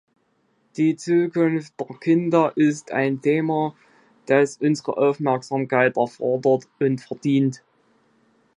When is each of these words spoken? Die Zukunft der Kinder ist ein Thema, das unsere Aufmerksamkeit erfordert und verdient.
Die 0.77 0.95
Zukunft 0.95 1.75
der 1.79 1.95
Kinder 1.99 2.53
ist 2.55 2.91
ein 2.91 3.21
Thema, 3.21 3.75
das 4.25 4.57
unsere 4.57 4.97
Aufmerksamkeit 4.97 5.95
erfordert 5.95 6.67
und 6.79 7.01
verdient. 7.01 7.61